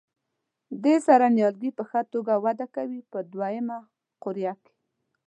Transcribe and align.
دې 0.83 0.95
سره 1.07 1.25
نیالګي 1.35 1.71
په 1.77 1.83
ښه 1.89 2.01
توګه 2.13 2.33
وده 2.45 2.65
کوي 2.75 2.99
په 3.11 3.19
دوه 3.31 3.47
یمه 3.57 3.77
قوریه 4.23 4.53
کې. 4.63 4.73